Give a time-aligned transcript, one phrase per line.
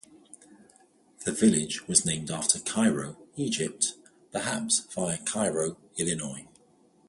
[1.25, 3.93] The village was named after Cairo, Egypt,
[4.31, 6.47] perhaps via Cairo, Illinois.